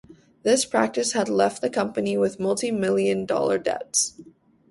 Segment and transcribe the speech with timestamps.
[0.41, 4.19] This practice had left the company with multimillion-dollar debts.